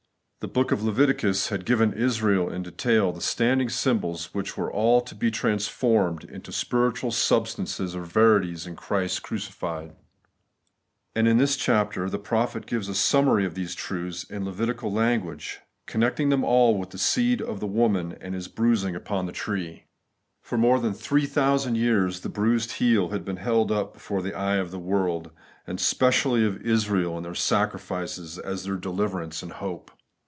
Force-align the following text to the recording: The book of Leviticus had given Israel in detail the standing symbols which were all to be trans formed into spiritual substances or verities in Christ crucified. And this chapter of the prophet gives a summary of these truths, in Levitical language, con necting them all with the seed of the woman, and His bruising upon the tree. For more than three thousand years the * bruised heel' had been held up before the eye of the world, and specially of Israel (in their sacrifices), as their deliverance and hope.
The 0.43 0.47
book 0.47 0.71
of 0.71 0.81
Leviticus 0.81 1.49
had 1.49 1.65
given 1.67 1.93
Israel 1.93 2.51
in 2.51 2.63
detail 2.63 3.11
the 3.11 3.21
standing 3.21 3.69
symbols 3.69 4.33
which 4.33 4.57
were 4.57 4.73
all 4.73 4.99
to 4.99 5.13
be 5.13 5.29
trans 5.29 5.67
formed 5.67 6.23
into 6.23 6.51
spiritual 6.51 7.11
substances 7.11 7.95
or 7.95 8.01
verities 8.01 8.65
in 8.65 8.75
Christ 8.75 9.21
crucified. 9.21 9.95
And 11.13 11.39
this 11.39 11.55
chapter 11.55 12.03
of 12.05 12.09
the 12.09 12.17
prophet 12.17 12.65
gives 12.65 12.89
a 12.89 12.95
summary 12.95 13.45
of 13.45 13.53
these 13.53 13.75
truths, 13.75 14.23
in 14.23 14.43
Levitical 14.43 14.91
language, 14.91 15.59
con 15.85 16.01
necting 16.01 16.31
them 16.31 16.43
all 16.43 16.75
with 16.75 16.89
the 16.89 16.97
seed 16.97 17.39
of 17.39 17.59
the 17.59 17.67
woman, 17.67 18.17
and 18.19 18.33
His 18.33 18.47
bruising 18.47 18.95
upon 18.95 19.27
the 19.27 19.31
tree. 19.31 19.83
For 20.41 20.57
more 20.57 20.79
than 20.79 20.95
three 20.95 21.27
thousand 21.27 21.75
years 21.75 22.21
the 22.21 22.29
* 22.29 22.29
bruised 22.29 22.71
heel' 22.71 23.09
had 23.09 23.23
been 23.23 23.37
held 23.37 23.71
up 23.71 23.93
before 23.93 24.23
the 24.23 24.33
eye 24.33 24.55
of 24.57 24.71
the 24.71 24.79
world, 24.79 25.29
and 25.67 25.79
specially 25.79 26.43
of 26.43 26.59
Israel 26.65 27.15
(in 27.17 27.21
their 27.21 27.35
sacrifices), 27.35 28.39
as 28.39 28.63
their 28.63 28.77
deliverance 28.77 29.43
and 29.43 29.51
hope. 29.51 29.91